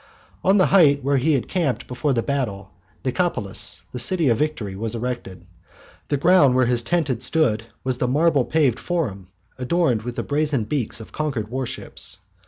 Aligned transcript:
On 0.43 0.57
the 0.57 0.65
height 0.65 1.03
where 1.03 1.17
he 1.17 1.33
had 1.33 1.47
camped 1.47 1.85
before 1.85 2.11
the 2.11 2.23
battle, 2.23 2.71
Nicopolis, 3.05 3.83
the 3.91 3.99
City 3.99 4.29
of 4.29 4.39
Victory, 4.39 4.75
was 4.75 4.95
erected. 4.95 5.45
The 6.07 6.17
ground 6.17 6.55
where 6.55 6.65
his 6.65 6.81
tent 6.81 7.07
had 7.07 7.21
stood 7.21 7.65
was 7.83 7.99
the 7.99 8.07
marble 8.07 8.45
paved 8.45 8.79
forum, 8.79 9.27
adorned 9.59 10.01
with 10.01 10.15
the 10.15 10.23
brazen 10.23 10.63
beaks 10.63 11.01
of 11.01 11.11
conquered 11.11 11.49
warships. 11.49 12.17